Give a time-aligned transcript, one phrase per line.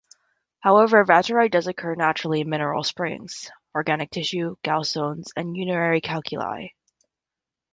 [0.61, 6.69] However, vaterite does occur naturally in mineral springs, organic tissue, gallstones, and urinary calculi.